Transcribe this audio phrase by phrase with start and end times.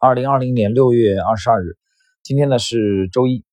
[0.00, 1.76] 二零二零年六月二十二日，
[2.22, 3.44] 今天呢是周一。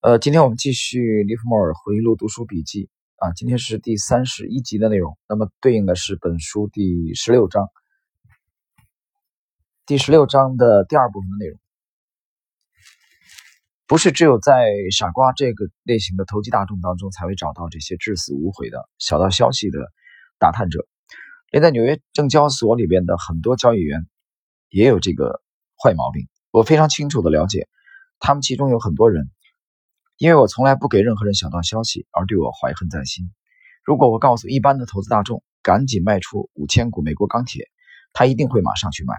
[0.00, 5.18] 呃，今天我们继续利弗莫尔回忆录读书笔记啊，今天是第三十一集的内容。
[5.28, 7.68] 那么对应的是本书第十六章，
[9.84, 11.60] 第十六章的第二部分的内容。
[13.86, 19.80] 不是只有在傻瓜这个类型的投机大众当中才会找到这些至死无悔的小道消息的
[20.38, 20.86] 打探者，
[21.50, 24.08] 连在纽约证交所里边的很多交易员。
[24.70, 25.42] 也有这个
[25.76, 27.68] 坏毛病，我非常清楚的了解，
[28.20, 29.30] 他们其中有很多人，
[30.16, 33.30] 因为我从来不给任何人小道消息而对我怀恨在心。
[33.84, 37.68] 如果我告诉一般的投资大众赶紧卖出五千股美国钢铁，
[38.12, 39.14] 他一定会马上去买。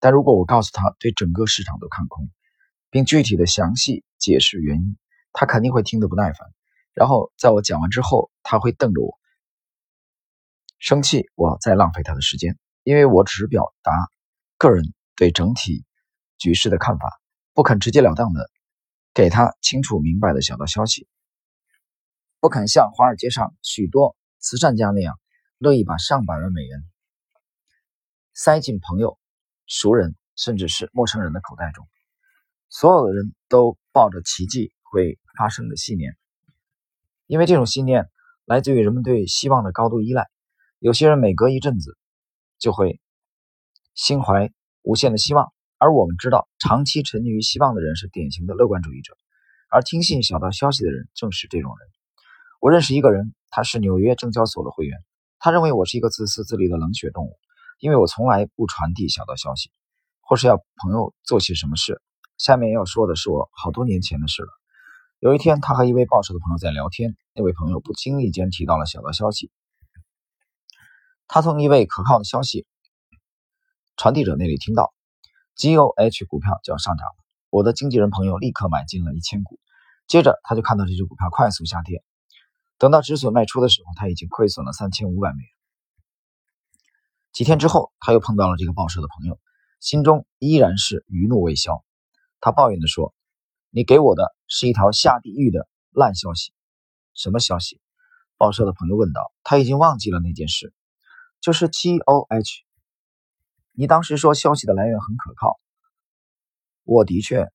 [0.00, 2.28] 但如果我告诉他对整个市场都看空，
[2.90, 4.96] 并具体的详细解释原因，
[5.32, 6.48] 他肯定会听得不耐烦。
[6.94, 9.18] 然后在我讲完之后，他会瞪着我，
[10.78, 13.92] 生气我再浪费他的时间，因为我只是表达。
[14.60, 15.86] 个人对整体
[16.36, 17.18] 局势的看法，
[17.54, 18.50] 不肯直截了当的
[19.14, 21.08] 给他清楚明白的小道消息，
[22.40, 25.18] 不肯像华尔街上许多慈善家那样，
[25.56, 26.84] 乐意把上百万美元
[28.34, 29.18] 塞进朋友、
[29.66, 31.88] 熟人甚至是陌生人的口袋中。
[32.68, 36.18] 所有的人都抱着奇迹会发生的信念，
[37.24, 38.10] 因为这种信念
[38.44, 40.28] 来自于人们对希望的高度依赖。
[40.80, 41.96] 有些人每隔一阵子
[42.58, 43.00] 就会。
[43.94, 44.50] 心怀
[44.82, 49.14] 无限的希望，而我们知道，长期沉溺于希望的人是典型的乐观主义者，
[49.70, 51.88] 而听信小道消息的人正是这种人。
[52.60, 54.98] 我认识一个人，他是纽约证交所的会员，
[55.38, 57.38] 他认为我是一个自私自利的冷血动物，
[57.78, 59.70] 因为我从来不传递小道消息，
[60.20, 62.00] 或是要朋友做些什么事。
[62.38, 64.48] 下面要说的是我好多年前的事了。
[65.18, 69.50] 有一天，他和一位报社的朋友在聊天，那位朋友不经意间提到了小道消息，
[71.28, 72.66] 他从一位可靠的消息。
[74.00, 74.94] 传递者那里听到
[75.56, 77.14] ，G O H 股票就要上涨了。
[77.50, 79.60] 我的经纪人朋友立刻买进了一千股，
[80.06, 82.02] 接着他就看到这只股票快速下跌。
[82.78, 85.50] 等到止损卖出的时候，他已经亏损了三千五百美元。
[87.34, 89.38] 几天之后，他又碰到了这个报社的朋友，
[89.80, 91.84] 心中依然是余怒未消。
[92.40, 93.12] 他抱怨地说
[93.68, 96.54] ：“你给我的是一条下地狱的烂消息。”
[97.12, 97.82] 什么消息？
[98.38, 99.30] 报社的朋友问道。
[99.44, 100.72] 他已经忘记了那件事，
[101.42, 102.64] 就是 G O H。
[103.80, 105.58] 你当时说消息的来源很可靠，
[106.84, 107.48] 我的确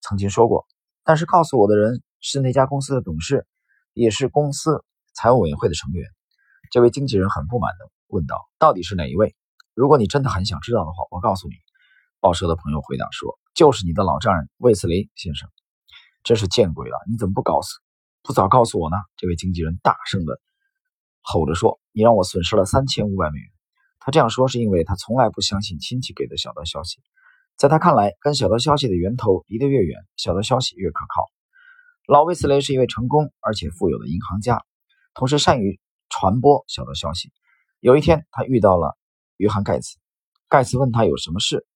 [0.00, 0.64] 曾经说过，
[1.02, 3.48] 但是告诉我的人是那家公司的董事，
[3.92, 6.08] 也是公司财务委员会的成员。
[6.70, 9.34] 这位经纪人很不满的问道：“到底是哪一位？
[9.74, 11.56] 如果你真的很想知道的话，我告诉你。”
[12.22, 15.50] 报社的朋友回答说：“就是你的老丈人魏斯林先生。”
[16.22, 16.96] 真是见鬼了！
[17.10, 17.80] 你怎么不告诉，
[18.22, 18.96] 不早告诉我呢？
[19.16, 20.40] 这位经纪人大声的
[21.22, 23.50] 吼着说：“你让我损失了三千五百美元。”
[24.06, 27.02] 他这样说是因为他从来不相信亲戚给的小道消息，
[27.56, 31.24] 在他看来，跟小道消息的源头离得越远，小道消息越可靠。
[32.06, 34.62] 老威斯雷是一位成功而且富有的银行家，
[35.12, 37.32] 同时善于传播小道消息。
[37.80, 38.96] 有一天，他遇到了
[39.38, 39.98] 约翰·盖茨，
[40.48, 41.66] 盖茨问他有什么事。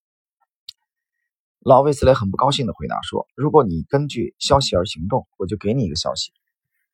[1.59, 6.31] 老威斯雷很不高兴地回答说：“如果你根据消息而行动，我就给你一个消息；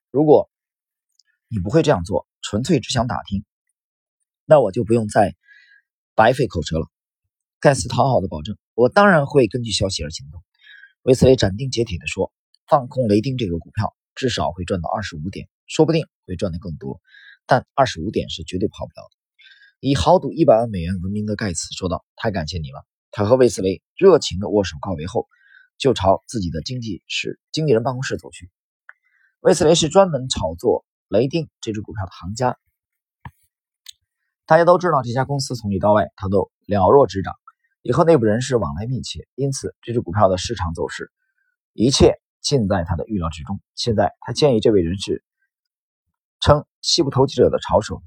[0.09, 0.49] 如果
[1.47, 3.45] 你不会这样做，纯粹只想打听。”
[4.49, 5.35] 那我就不用再
[6.15, 6.87] 白费口舌了。
[7.59, 10.41] 盖茨讨好的保证：“我当然会根据消息而行动。”
[11.03, 12.31] 威斯雷斩钉截铁地说
[12.65, 17.01] ：“放空雷丁这个股票，至少会赚到二十五点，说不定会赚得更多，
[17.45, 19.17] 但二十五点是绝对跑不了的。”
[19.81, 25.27] 以豪赌一百万美元闻名的盖茨说道：“太感谢你了。”他和威斯雷热情地握手告别后，
[25.77, 28.49] 就朝自己的经纪室经纪人办公室走去。
[29.41, 32.57] 威斯雷是专门炒作雷丁这只股票的行家。
[34.47, 37.35] 大家都知道，这家公司从里到外，他都了若指掌，
[37.81, 41.11] 也和内部人士往来密切，因此这只股票的市场走势，
[41.73, 43.59] 一切尽在他的预料之中。
[43.75, 45.21] 现在，他建议这位人士
[46.39, 48.01] 称西部投机者的潮手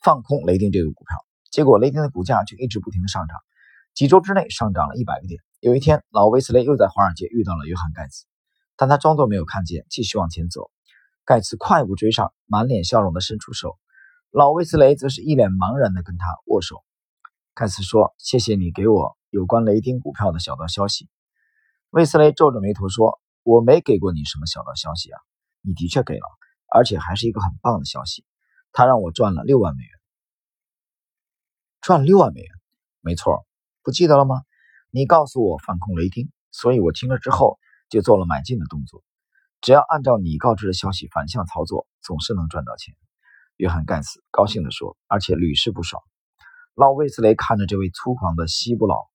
[0.00, 1.18] 放空雷丁这个股票，
[1.50, 3.36] 结果雷丁的股价就一直不停的上涨，
[3.92, 5.40] 几周之内上涨了一百个点。
[5.58, 8.24] 有一天，老威斯雷又在华尔街遇到了约翰盖茨，
[8.76, 10.70] 但他装作没有看见，继续往前走。
[11.24, 13.76] 盖茨快步追上，满脸笑容的伸出手。
[14.32, 16.84] 老威斯雷则是一脸茫然地跟他握手。
[17.52, 21.08] 盖茨说：“谢谢你给我有关雷丁股票的小道消息。”
[21.90, 25.18] 威斯雷皱着眉头说：“我没给过你什么小道消息啊，
[25.62, 26.22] 你的确给了，
[26.68, 28.24] 而且还是一个很棒的消息。
[28.70, 29.90] 他让我赚了六万美元。
[31.80, 32.50] 赚六万美元？
[33.00, 33.44] 没错，
[33.82, 34.42] 不记得了吗？
[34.92, 39.02] 你告诉我反控雷丁，所以我听了之后就做了买进的动作。
[39.60, 42.94] 只要按照你告知的消息反向操作，总是能赚到钱。”
[43.60, 46.02] 约翰·盖茨高兴地说，而且屡试不爽。
[46.74, 49.10] 老威斯雷看着这位粗犷的西部佬，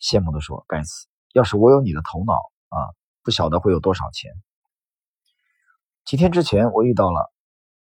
[0.00, 2.32] 羡慕地说：“盖茨，要是我有你的头脑
[2.70, 2.78] 啊，
[3.22, 4.32] 不晓得会有多少钱。”
[6.06, 7.30] 几天之前，我遇到了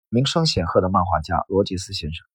[0.08, 2.26] 名声显赫的漫画家罗杰斯先生。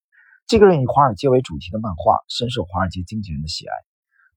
[0.45, 3.73] 这个人以华尔街为主题的漫画深受华尔街经纪人的喜爱。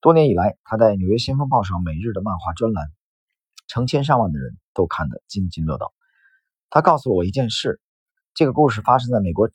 [0.00, 2.90] 多年以来，他在《纽约先锋报》上每日的漫画专栏，
[3.66, 5.92] 成千上万的人都看得津津乐道。
[6.70, 7.82] 他告诉了我一件事：
[8.36, 9.48] 这个故事发生在美国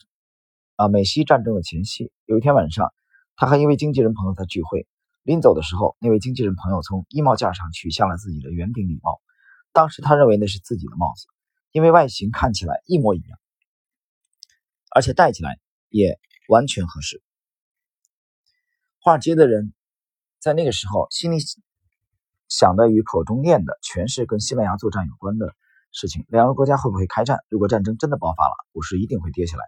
[0.74, 2.10] 啊美西战争的前夕。
[2.24, 2.92] 有一天晚上，
[3.36, 4.88] 他和一位经纪人朋友在聚会，
[5.22, 9.20] 临走的时候，那位经纪人朋友从衣帽架上取下了自己的圆顶礼帽。
[9.72, 11.26] 当时他认为那是自己的帽子。
[11.70, 13.38] 因为外形看起来一模一样，
[14.90, 15.58] 而且戴起来
[15.88, 16.18] 也
[16.48, 17.22] 完全合适。
[18.98, 19.72] 华尔街的人
[20.38, 21.38] 在那个时候心里
[22.46, 25.54] 想的与口中念的全是跟西班牙作战有关的
[25.92, 26.24] 事情。
[26.28, 27.38] 两个国家会不会开战？
[27.48, 29.64] 如果战争真的爆发了，股市一定会跌下来。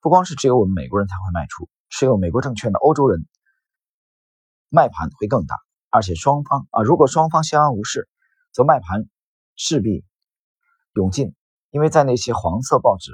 [0.00, 3.26] 不光是只有我们美国人才会卖出，持有美国证券的欧洲人
[4.68, 5.56] 卖盘会更大。
[5.90, 8.08] 而且双方啊，如果双方相安无事，
[8.52, 9.08] 则卖盘
[9.56, 10.04] 势必。
[10.94, 11.34] 涌进，
[11.68, 13.12] 因为在那些黄色报纸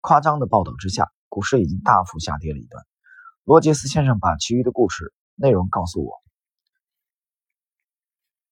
[0.00, 2.84] 夸张的报道之下，股市已经大幅下跌了一段。
[3.44, 6.20] 罗杰斯先生把其余的故事内容告诉我。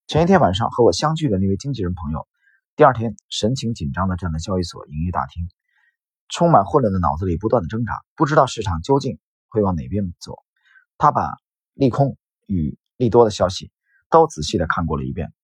[0.06, 2.28] 前一天晚上和我相聚的那位经纪人朋友，
[2.74, 5.46] 第二天神情紧张地站在交易所营业大厅，
[6.30, 10.36] 充满混乱的脑子里不断的挣扎，不知道市场究竟会往哪边走。
[10.96, 11.36] 他把
[11.74, 12.16] 利空
[12.46, 13.70] 与利多的消息
[14.08, 15.34] 都仔细地看过了一遍。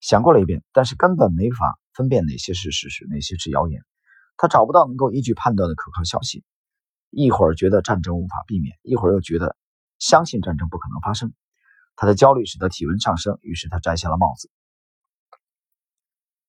[0.00, 3.82] 想过了一遍，但是根本没法分辨哪些是事实，哪些是谣言。
[4.38, 6.44] 他找不到能够依据判断的可靠消息。
[7.10, 9.54] 一会儿觉得战争无法避免，一会儿又觉得
[9.98, 11.34] 相信战争不可能发生。
[11.94, 14.50] 他的焦虑使得体温上升，于是他摘下了帽子，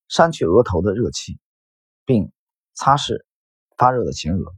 [0.08, 1.38] 扇去额头的热气，
[2.04, 2.32] 并
[2.74, 3.24] 擦拭
[3.76, 4.54] 发热的前额。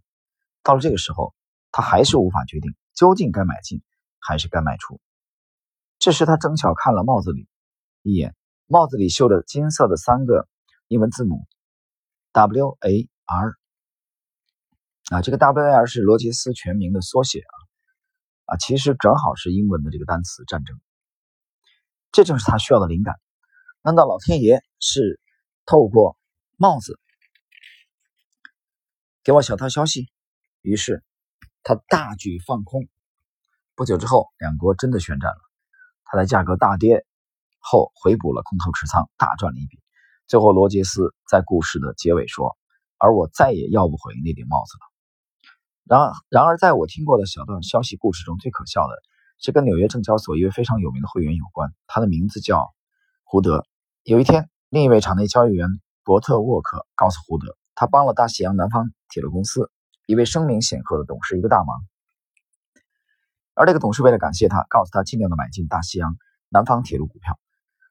[0.63, 1.35] 到了这个时候，
[1.71, 3.83] 他还是无法决定究竟该买进
[4.19, 5.01] 还是该卖出。
[5.99, 7.49] 这时，他正巧看了帽子里
[8.03, 8.35] 一眼。
[8.71, 10.47] 帽子里绣着金色的三个
[10.89, 11.47] 英文字母
[12.33, 13.55] W A R
[15.11, 17.55] 啊，这个 W A R 是罗杰斯全名的缩写啊
[18.45, 20.79] 啊，其实正好是英文的这个单词“战争”。
[22.13, 23.15] 这正是他需要的灵感。
[23.81, 25.19] 难道老天爷是
[25.69, 26.17] 透过
[26.57, 26.99] 帽子
[29.23, 30.09] 给我小道消息？
[30.63, 31.05] 于是
[31.63, 32.89] 他大举放空。
[33.75, 35.41] 不久之后，两国真的宣战了，
[36.07, 37.05] 他的价格大跌。
[37.59, 39.79] 后回补了空头持仓，大赚了一笔。
[40.27, 42.57] 最后，罗杰斯在故事的结尾说
[42.97, 44.89] ：“而我再也要不回那顶帽子了。”
[45.85, 48.95] 然而，然而，在我听过的小道消息故事中，最可笑的
[49.39, 51.75] 是跟纽约证交所一位非常有名的会员有关。
[51.87, 52.73] 他的名字叫
[53.23, 53.67] 胡德。
[54.05, 55.67] 有一天，另一位场内交易员
[56.05, 59.71] 伯特沃克告诉胡德，他帮了大西洋南方铁路公司
[60.05, 61.81] 一位声名显赫的董事一个大忙，
[63.55, 66.19] 而这个董事为了感谢他，告诉他尽量的买进大西洋
[66.51, 67.39] 南方铁路股票。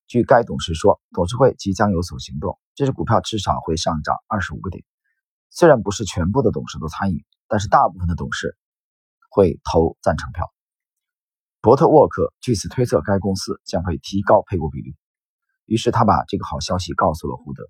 [0.05, 4.85] 据该董事说，董事会即将有所行动，这只股票至少会上涨二十五个点。
[5.49, 8.55] 虽然不是全部的董事都参与，但是大部分的董事
[9.31, 10.45] 会投赞成票。
[11.59, 14.95] 伯特沃克据此推测，该公司将会提高配股比率。
[15.67, 17.69] 于是他把这个好消息告诉了胡德，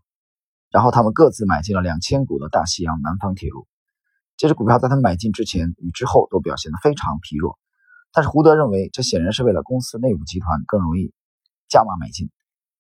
[0.70, 3.68] 然后他们各自买进了两千股的大西洋南方铁路。
[4.38, 7.58] 这只股票在他们买进之前与之后都表现得非常疲弱，
[8.14, 11.12] 但是胡德认为，这显然是为了公司内部集团更容易。
[11.68, 12.30] 加码买进，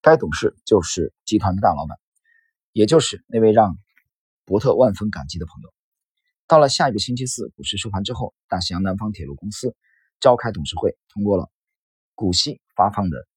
[0.02, 1.98] 该董事就是集团的大老板，
[2.72, 3.78] 也就是那位让
[4.46, 5.74] 伯特万分感激的朋友。
[6.48, 9.76] 到了下一个星期四，股市收盘之后，大西洋南方铁路公司
[10.22, 11.50] 召开董事会，通过了
[12.16, 13.28] 股息发放的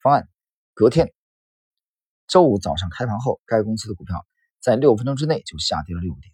[0.00, 0.28] 方案。
[0.74, 1.12] 隔天
[2.32, 4.24] 周五早上开盘后，该公司的股票
[4.58, 6.32] 在六分钟之内就下跌了六点。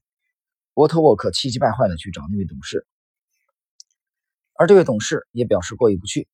[0.73, 2.87] 伯特沃克气急败坏的去找那位董事，
[4.55, 6.29] 而这位董事也表示过意不去，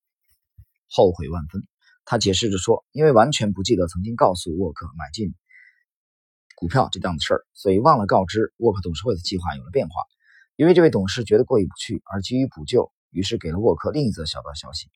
[0.91, 1.63] 后悔万分。
[2.05, 5.35] 他解释着说：“因为完全不记得曾经告诉沃克买进
[6.57, 9.95] 股票这档子事儿，所以忘了告知沃克董事会的计划有了变化。
[10.57, 14.91] 因为这位董事觉得过意不去，而急于补救，于是给了沃克另一则小道消息。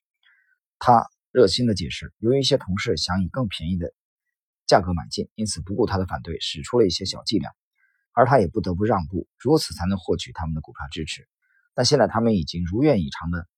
[0.79, 3.95] 他热心的解释，由于一些同事想以更便宜的
[4.69, 7.51] 价格买进，因此不顾他的反对，使出了一些小伎俩，
[8.13, 11.27] 而他也不得不让步，如此才能获取他们的股票支持。
[11.75, 13.49] 但现在他们已经如愿以偿的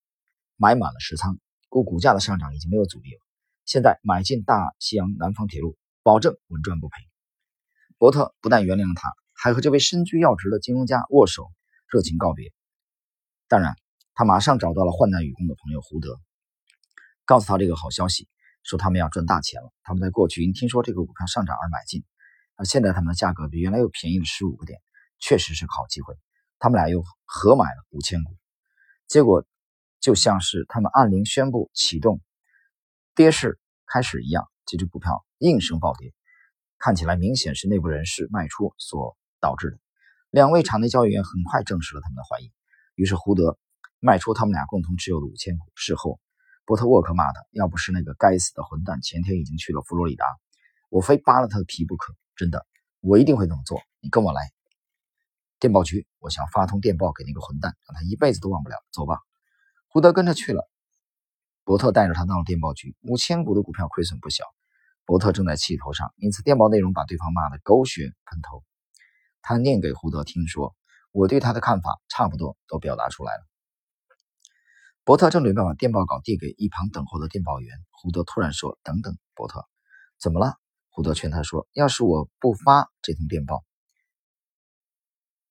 [0.56, 1.38] 买满了实仓，
[1.68, 3.20] 故股价的上涨已经没有阻力了。”
[3.66, 6.94] 现在买进大西洋南方铁路，保证稳赚不赔。
[7.98, 11.50] 伯特不但原谅了他，还和这位身居要职的金融家握手，
[11.88, 12.52] 热情告别。
[13.48, 13.76] 当然，
[14.14, 16.20] 他马上找到了患难与共的朋友胡德，
[17.24, 18.28] 告诉他这个好消息，
[18.62, 19.72] 说他们要赚大钱了。
[19.82, 22.04] 他们在过去因听说这个股票上涨而买进，
[22.56, 24.80] 而现在他们的价格比原来又便宜了十五个点，
[25.18, 26.14] 确实是个好机会。
[26.58, 28.36] 他们俩又合买了五千股。
[29.08, 29.44] 结果
[29.98, 32.20] 就像是他们按铃宣布启动
[33.14, 36.12] 跌势开始一样，这只股票应声暴跌，
[36.78, 39.78] 看起来明显是内部人士卖出所导致的。
[40.30, 42.52] 两位场内交易员很快证实了他们的怀疑，
[42.94, 43.58] 于是胡德
[43.98, 45.64] 卖出他们俩共同持有的五千股。
[45.74, 46.20] 事后，
[46.70, 50.24] 波特沃克骂他：“要不是那个该死的混蛋前天已经去了佛罗里达，
[50.88, 52.14] 我非扒了他的皮不可。
[52.36, 52.64] 真的，
[53.00, 53.82] 我一定会这么做。
[53.98, 54.40] 你跟我来。”
[55.58, 58.76] 电报局，我想发通电报给那个混蛋，让他一辈子都忘不了。
[58.92, 59.18] 走吧，
[59.88, 60.70] 胡德跟着去了。
[61.64, 64.44] 伯特带着他到了电报局，五千股的股票亏损不小。
[65.04, 68.62] 伯特正在气头上，因此电报内容把对方骂得狗血喷头。
[69.42, 70.76] 他念给胡德听说
[71.10, 73.44] ：“我对他的看法差不多都表达出来了。”
[75.02, 79.66] 伯特正准备把电报稿递给一旁等候的电报员，胡德突然说：“等等，伯特，
[80.18, 80.54] 怎么了？”
[80.90, 83.64] 胡德劝他说：“要是我不发这通电报。”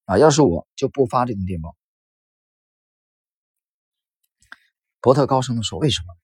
[0.06, 0.18] 啊！
[0.18, 1.76] 要是我就不发这通电报。
[5.02, 6.16] 伯特高声地说：“为什么？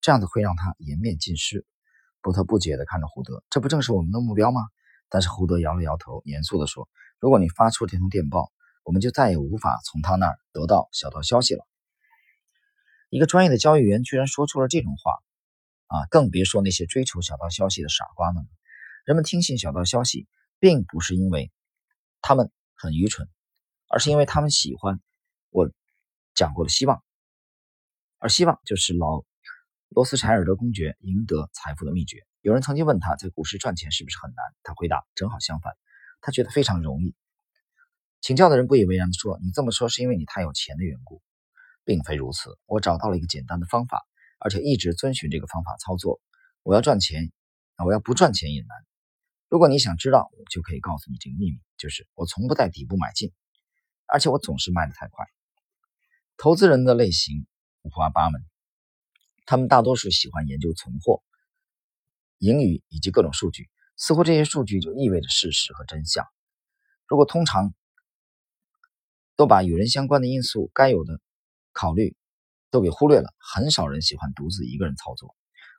[0.00, 1.66] 这样子会让他颜面尽失。”
[2.22, 4.62] 伯特不解地看着胡德：“这不正是我们的目标吗？”
[5.08, 6.88] 但是胡德摇了摇头，严肃地说
[7.20, 8.50] ：“如果你发出这通电报，
[8.84, 11.66] 我们就再也无法从他那儿得到小道消息了。”
[13.10, 15.18] 一个专业的交易员居然说出了这种话，
[15.88, 16.06] 啊！
[16.10, 18.48] 更别说那些追求小道消息的傻瓜们了。
[19.04, 20.26] 人们听信小道消息，
[20.58, 21.52] 并不是因为
[22.22, 22.50] 他们。
[22.82, 23.28] 很愚蠢，
[23.88, 25.02] 而是因为他们喜欢
[25.50, 25.70] 我
[26.34, 27.04] 讲过的希望，
[28.18, 29.22] 而希望就是老
[29.90, 32.24] 罗斯柴尔德公爵赢得财富的秘诀。
[32.40, 35.76] 有人曾经问他在股市赚钱是不是很难，他回答：正好相反，
[36.22, 37.14] 他觉得非常容易。
[38.22, 41.20] 请教的人不以为然地说：“你这么说是因为你太有钱的缘故，
[41.84, 42.58] 并非如此。
[42.66, 44.02] 我找到了一个简单的方法，
[44.38, 46.20] 而且一直遵循这个方法操作。
[46.62, 47.32] 我要赚钱，
[47.76, 48.68] 啊我要不赚钱也难。”
[49.48, 53.32] 如果你想知道，我就可以告诉你这个秘密，就是我从不在底部买进，
[54.06, 55.26] 而且我总是卖的太快。
[56.36, 57.46] 投资人的类型
[57.82, 58.40] 五花八门，
[59.46, 61.22] 他们大多数喜欢研究存货、
[62.38, 66.24] 盈余以及各种数据，似乎这些数据就意味着事实和真相。
[67.08, 67.74] 如果通常
[69.34, 71.20] 都把与人相关的因素该有的
[71.72, 72.16] 考虑
[72.70, 75.34] 都给忽略了，很少人喜欢独自一个人操作，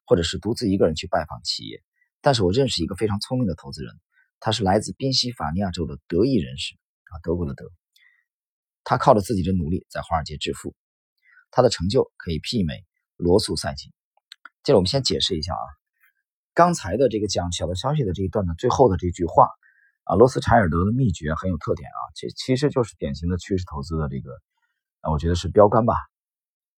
[0.06, 1.82] 或者是独自一个人去拜访企业。
[2.22, 3.94] 但是我认识一个非常聪明的投资人，
[4.40, 7.66] 他是来自宾夕法尼亚州的德裔人士啊，德国的德。
[8.84, 10.76] 他靠着自己的努力在华尔街致富，
[11.52, 12.84] 他的成就可以媲美
[13.16, 13.94] 罗素赛季。
[14.64, 15.66] 接着我们先解释一下啊，
[16.54, 19.50] 刚才的这个讲小道消息的这一段的最后的这句话
[20.04, 24.32] 啊，罗斯柴尔德的秘诀很有特点啊，其其实就是典型的趋势投资的这个
[25.04, 25.96] 那，我觉得是标杆吧。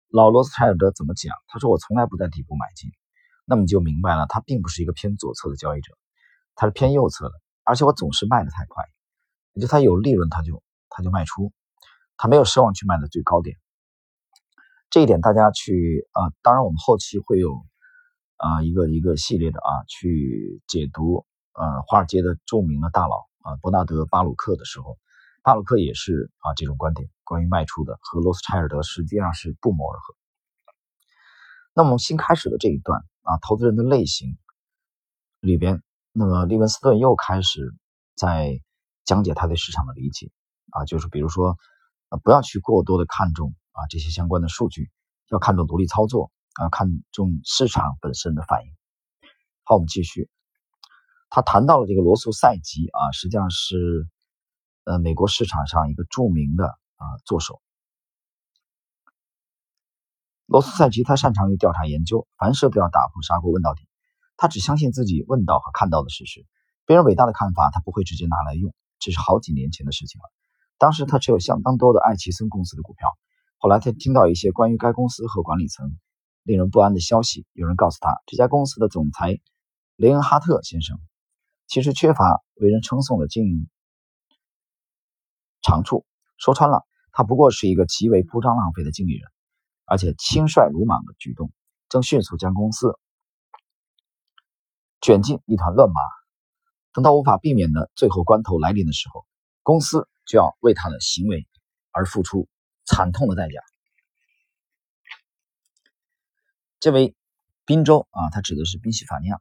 [0.09, 1.35] 老罗斯柴尔德怎么讲？
[1.47, 2.91] 他说我从来不在底部买进。
[3.45, 5.91] 那么你就明白了，他并不是一个偏左侧的交易者，
[6.55, 7.33] 他是偏右侧的，
[7.65, 8.85] 而且我总是卖的太快，
[9.51, 11.51] 也就他有利润他就他就卖出，
[12.15, 13.57] 他没有奢望去卖的最高点。
[14.89, 17.65] 这一点大家去啊，当然我们后期会有
[18.37, 24.97] 啊一个一个系列的啊去解读呃华尔街的著名的大佬啊伯纳德巴鲁克的时候，
[25.41, 30.15] 巴鲁克也是啊这种观点，关于卖出的和罗斯柴尔德实际上是不谋而合。
[31.73, 33.03] 那么新开始的这一段。
[33.25, 34.37] 啊，投资人的类型
[35.39, 37.73] 里边，那么利文斯顿又开始
[38.17, 38.59] 在
[39.05, 40.29] 讲解他对市场的理解
[40.71, 41.57] 啊，就是比如说，
[42.09, 44.91] 呃，不要去过多的看重啊这些相关的数据，
[45.29, 48.73] 要看重独立操作啊，看重市场本身的反应。
[49.63, 50.29] 好，我们继续，
[51.29, 54.05] 他谈到了这个罗素赛吉啊，实际上是
[54.83, 57.62] 呃美国市场上一个著名的啊做手。
[60.45, 63.88] 罗斯赛奇他擅长于调查研究，凡事都要打破砂锅问到底。
[64.38, 66.45] 他只相信自己问到和看到的事实，
[66.86, 68.74] 别人伟大的看法他不会直接拿来用。
[69.00, 70.31] 这是好几年前的事情了。
[70.77, 73.10] 当时他持有相当多的爱奇森公司的股票。
[73.57, 75.98] 后来他听到一些关于该公司和管理层
[76.43, 77.45] 令人不安的消息。
[77.53, 79.39] 有人告诉他，这家公司的总裁
[79.95, 81.00] 雷恩哈特先生
[81.67, 83.69] 其实缺乏为人称颂的经营
[85.62, 86.05] 长处。
[86.38, 89.32] 说穿了，他不过是一个极为铺张浪费的经理人。
[89.86, 91.51] 而且轻率鲁莽的举动，
[91.89, 92.98] 正迅速将公司
[95.01, 96.01] 卷进一团乱麻。
[96.93, 99.25] 等到无法避免的最后关头来临的时候，
[99.62, 101.48] 公司就要为他的行为
[101.91, 102.48] 而付出
[102.86, 103.60] 惨痛的代价。
[106.79, 107.13] 这位
[107.65, 109.39] 宾州啊，他指的是宾夕法尼亚。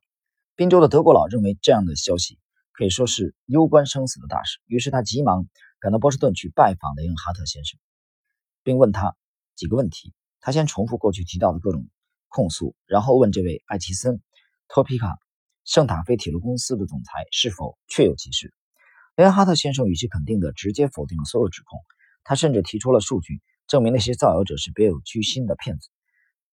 [0.57, 2.39] 宾州的德国佬认为这样的消息
[2.73, 5.47] 可以说是攸关生死的大事，于是他急忙
[5.79, 7.79] 赶到波士顿去拜访雷恩哈特先生，
[8.63, 9.17] 并问他
[9.55, 10.13] 几个问题。
[10.41, 11.89] 他先重复过去提到的各种
[12.29, 14.21] 控诉，然后问这位艾奇森
[14.67, 15.17] 托皮卡
[15.65, 18.53] 圣塔菲铁路公司的总裁是否确有其事。
[19.15, 21.79] 雷恩哈特先生语气肯定地直接否定了所有指控，
[22.25, 25.91] 他甚至提出了数据证明那些造谣者是别有居心的骗子。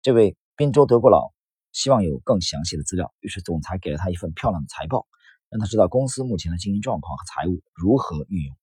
[0.02, 1.34] 这位宾州德国佬
[1.72, 5.06] 希望有更详细的资料，于是总裁给了他一份漂亮的财报，
[5.56, 8.58] 让他知道公司目前的经营状况和财务如何运用。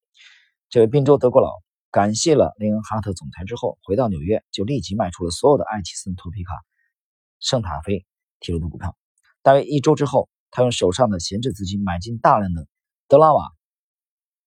[0.69, 6.53] 这位宾州德国佬感谢了林恩哈特总裁之后，回到纽约就立即卖出了所有的爱奇森托皮卡、
[7.41, 8.05] 圣塔菲
[8.41, 8.95] 铁路的股票。
[9.41, 12.69] 大约一周之后，他用手上的闲置资金买进大量的
[13.09, 13.51] 德拉瓦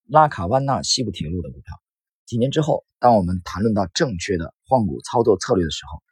[0.06, 1.76] 拉卡湾纳西部铁路的股票。
[2.28, 6.04] 几年之后，当我们谈论到正确的换股操作策略的时候，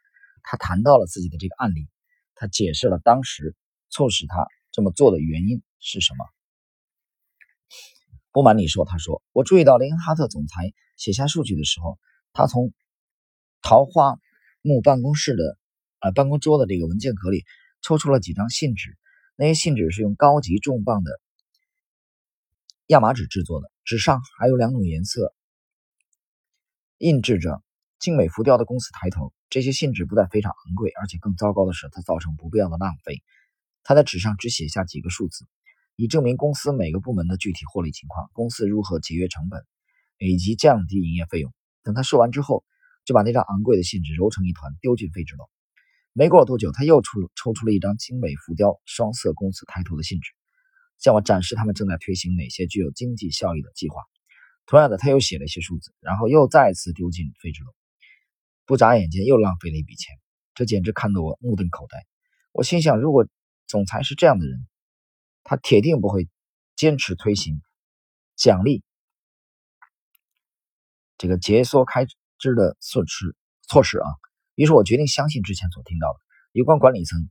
[0.42, 1.86] 他谈到了自己的这个案例，
[2.34, 3.54] 他解释了当时
[3.88, 6.26] 促使他这么做的原因是什么。
[8.32, 11.98] 不瞒你说，他说我注意到林哈特总裁写下数据的时候，
[12.32, 12.72] 他从
[13.62, 14.18] 桃花
[14.62, 15.56] 木办公室的
[16.00, 17.44] 呃办公桌的这个文件壳里。
[17.86, 18.96] 抽出了几张信纸，
[19.36, 21.20] 那些信纸是用高级重磅的
[22.86, 25.34] 亚麻纸制作的，纸上还有两种颜色，
[26.96, 27.62] 印制着
[27.98, 29.34] 精美浮雕的公司抬头。
[29.50, 33.22] 这些信纸不但非常昂贵，而且更糟糕的是，它造成不必要的浪费。
[33.82, 35.44] 他在纸上只写下几个数字，
[35.96, 39.64] 以证明公司每个部门的具体获利情况，公司如何节约成本，
[40.18, 41.52] 以及降低营业费用。
[41.82, 42.64] 等他说完之后，
[43.04, 45.48] 就把那张昂贵的信纸揉成一团，丢进废纸篓。
[46.12, 50.30] 没过多久，他又出抽出了一张精美浮雕双色公司抬头的信纸，
[50.98, 54.02] 向我展示他们正在推行哪些具有经济效益的计划。
[54.66, 57.66] 同样的，他又写了一些数字，然后又再次丢进废纸篓。
[58.64, 60.16] 不眨眼间又浪费了一笔钱，
[60.54, 62.06] 这简直看得我目瞪口呆。
[62.52, 63.26] 我心想，如果
[63.66, 64.66] 总裁是这样的人，
[65.44, 66.28] 他铁定不会
[66.74, 67.62] 坚持推行
[68.34, 68.82] 奖励
[71.16, 72.06] 这个节缩开
[72.38, 73.36] 支的措施
[73.68, 74.08] 措施啊。
[74.56, 76.18] 于是我决定相信之前所听到的
[76.52, 77.28] 有关管理层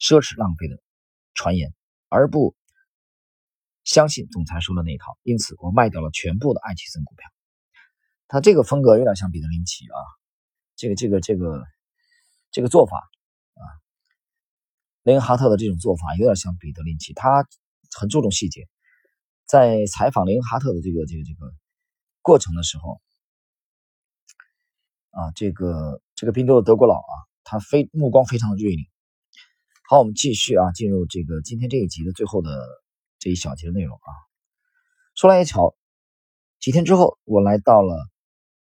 [0.00, 0.82] 奢侈浪费的
[1.34, 1.74] 传言，
[2.08, 2.56] 而不
[3.84, 5.18] 相信总裁说的那一套。
[5.22, 7.30] 因此，我卖掉了全部的爱奇森股票。
[8.28, 9.98] 他这个风格有点像彼得林奇啊，
[10.74, 11.64] 这个这个这个
[12.50, 13.08] 这个做法，
[15.06, 17.46] 雷恩哈特的这种做法有点像彼得林奇，他
[17.96, 18.66] 很注重细节。
[19.46, 21.54] 在采访雷恩哈特的这个这个这个
[22.22, 23.00] 过程的时候。
[25.16, 28.90] 啊，这个这个宾州的德国佬啊，他非目光非常的锐利。
[29.88, 32.50] 好，我们继续啊，进入这个今天这一集的最后的
[33.18, 34.10] 这一小节的内容啊。
[35.14, 35.74] 说来也巧，
[36.60, 37.96] 几天之后，我来到了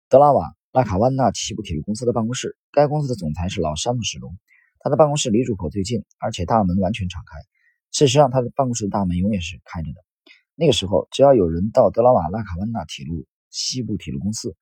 [0.08, 2.58] 德拉瓦拉卡湾纳西部铁路公司的办公室。
[2.71, 4.36] 该公司的总裁是老山姆史隆，
[4.79, 7.37] 他的办公室离入口最近，而且大门完全敞开。
[7.91, 9.99] 事实上，他的办公室大门永远是开着的。
[10.55, 14.55] 那个时候，只要有人到德拉瓦拉卡湾纳铁路西部铁路公司。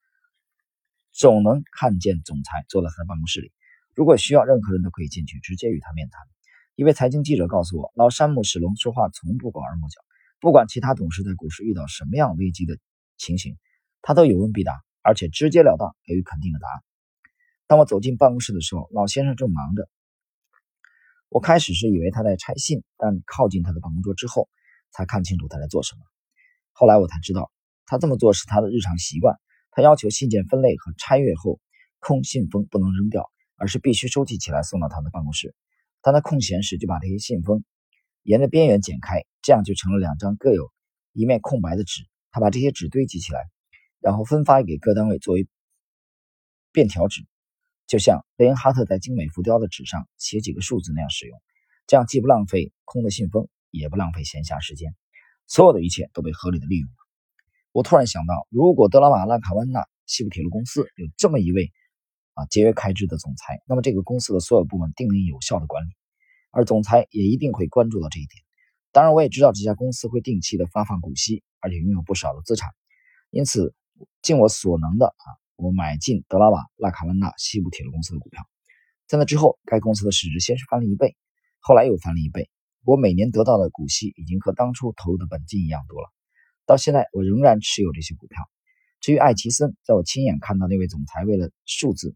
[1.12, 3.51] 总能看见总裁坐在他的办公室里。
[3.95, 6.21] 如果需要，任何人都可以进去直接与他面谈。
[6.75, 9.99] 一位财经记者告诉我，老山姆史隆说话从不拐弯抹角，
[10.39, 12.77] 不管其他董事在股市遇到什么样危机的
[13.17, 13.58] 情形，
[14.03, 16.84] 他都有问必答，而且直截了当给予肯定的答案。
[17.65, 19.89] 当我走进办公室的时候，老先生正忙着。
[21.30, 24.50] 我开始是以为他在拆信，但靠近他的办公桌之后，
[24.92, 26.02] 才看清楚他在做什么。
[26.72, 27.52] 后来我才知道，
[27.86, 29.36] 他这么做是他的日常习惯。
[29.72, 31.60] 他要求信件分类和拆阅后，
[32.00, 35.54] 空信封不能扔掉，而是必须收集起来送到他的办公室。
[36.02, 37.63] 当他空闲时，就把这些信封
[38.24, 40.72] 沿着边缘剪开，这样就成了两张各有
[41.13, 42.04] 一面空白的纸。
[42.32, 43.50] 他把这些纸堆积起来，
[44.00, 45.48] 然后分发给各单位作为
[46.72, 47.26] 便条纸，
[47.88, 51.41] 就像雷恩哈特在精美浮雕的纸上写几个数字那样使用。
[51.88, 54.93] 这样既不浪费空的信封，也不浪费闲暇时间，
[55.47, 56.95] 所有的一切都被合理的利用了。
[57.71, 61.71] 我突然想到，如果德拉瓦拉卡湾纳西部铁路公司有这么一位
[62.34, 65.89] 啊节约开支的总裁，那么这个公司的所有部门定能有效的管理，
[66.52, 68.43] 而总裁也一定会关注到这一点。
[68.91, 72.69] 当然，我也知道这家公司会定期的发放股息，而且拥有不少的资产，
[73.30, 73.73] 因此
[74.21, 78.48] 尽我所能的啊，我买进德拉瓦拉卡湾纳西部铁路公司的股票。
[79.08, 81.17] 在那之后，该公司的市值先是翻了一倍，
[81.60, 82.50] 后来又翻了一倍，
[82.86, 86.10] 我每年得到的股息已经和当初投入的本金一样多了。
[86.65, 88.43] 到现在，我仍然持有这些股票。
[89.00, 92.15] 至于爱奇森，在我亲眼看到那位总裁为了数字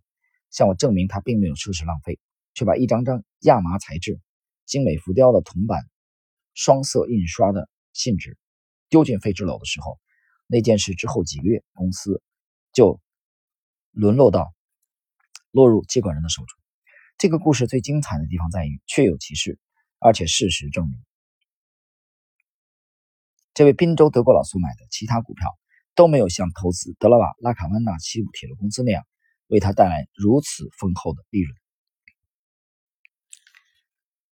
[0.51, 2.19] 向我证明他并没有奢侈浪费，
[2.53, 4.19] 却把一张张亚麻材质、
[4.65, 5.83] 精美浮雕的铜板、
[6.53, 8.37] 双色印刷的信纸
[8.89, 9.97] 丢进废纸篓的时候，
[10.47, 12.21] 那件事之后几个月，公司
[12.73, 12.99] 就
[13.91, 14.53] 沦落到
[15.51, 16.59] 落入接管人的手中。
[17.17, 19.59] 这个故事最精彩的地方在于确有其事，
[19.99, 20.99] 而且事实证明。
[23.53, 25.47] 这位宾州德国老苏买的其他股票
[25.93, 29.05] 都没有像投资德拉瓦拉卡湾纳西部铁路公司那样
[29.47, 31.55] 为他带来如此丰厚的利润。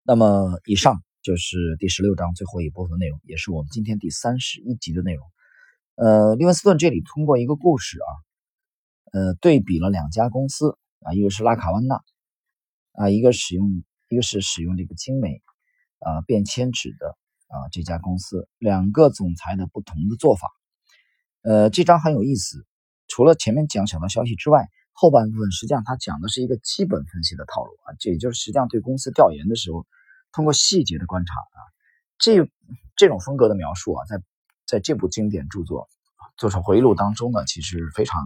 [0.02, 5.26] 那么，以上就是第十六章最后一部分内容，也是我们今天第三十一集的内容。
[5.96, 8.10] 呃，利文斯顿这里通过一个故事啊，
[9.13, 12.02] 呃，对比了两家公司啊，一个是拉卡湾纳
[12.93, 15.43] 啊，一个使用一个是使用这个精美
[15.99, 17.15] 啊便签纸的
[17.47, 20.49] 啊这家公司，两个总裁的不同的做法。
[21.43, 22.65] 呃，这张很有意思，
[23.08, 29.86] 除了前面讲小道消息之外，后半部分实际上它讲的是一个基本分析的套路啊，这也就是实际上对公司调研的时候，
[30.32, 31.60] 通过细节的观察啊，
[32.17, 32.49] 这
[32.95, 34.23] 这种风格的描述啊，在
[34.65, 35.88] 在这部经典著作
[36.36, 38.19] 《作者回忆录》当中呢，其实非常。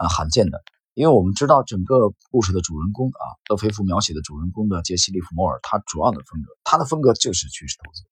[0.00, 0.62] 啊，罕见的，
[0.94, 8.02] 因为我们知道整个故事的主人公啊，勒菲夫描写的主人公的杰西·利弗莫尔，他主要的风格，他的风格就是趋势投资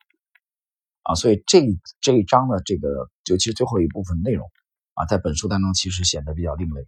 [1.05, 1.63] 啊，所以这
[2.03, 4.47] 这一章的这个，尤其是最后一部分内容
[4.93, 6.87] 啊，在本书当中其实显得比较另类，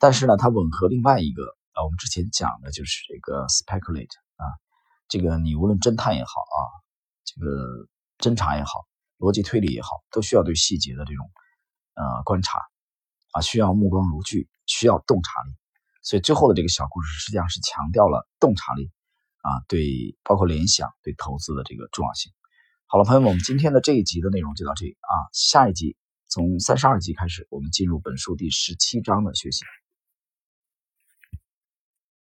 [0.00, 4.50] 但是呢，它吻合另外一个啊，我们之前讲的就是这个 speculate 啊，
[5.06, 6.58] 这个你无论侦探也好啊，
[7.24, 7.86] 这个
[8.18, 8.84] 侦查也好，
[9.16, 11.30] 逻辑推理也好，都需要对细节的这种
[11.94, 12.58] 呃观察。
[13.30, 15.54] 啊，需要目光如炬，需要洞察力，
[16.02, 18.90] 所以最后的这个小故事实际上是强调了洞察力
[19.42, 22.32] 啊，对，包括联想对投资的这个重要性。
[22.86, 25.96] 好了，朋友们，我们今天的这一集的内容就到这里啊，下一集
[26.28, 29.62] 从三十二集开始，我们进入本书第十七章的学习。